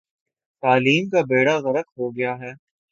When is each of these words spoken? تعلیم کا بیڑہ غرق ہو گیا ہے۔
تعلیم 0.63 1.09
کا 1.09 1.21
بیڑہ 1.29 1.55
غرق 1.59 1.87
ہو 1.97 2.15
گیا 2.15 2.33
ہے۔ 2.39 2.51